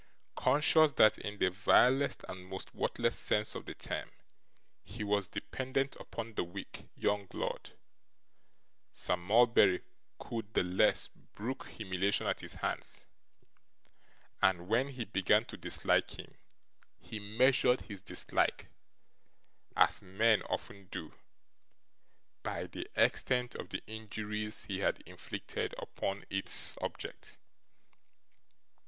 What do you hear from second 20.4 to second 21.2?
often do